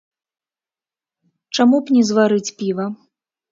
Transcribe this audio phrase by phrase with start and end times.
[1.59, 2.85] Чаму б не зварыць піва?